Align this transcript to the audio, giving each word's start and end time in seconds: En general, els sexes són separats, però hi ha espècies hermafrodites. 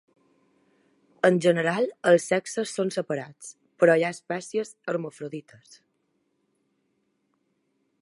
En 1.29 1.37
general, 1.45 1.91
els 2.13 2.25
sexes 2.33 2.73
són 2.79 2.91
separats, 2.97 3.53
però 3.83 3.99
hi 4.01 4.09
ha 4.09 4.13
espècies 4.19 4.75
hermafrodites. 4.95 5.81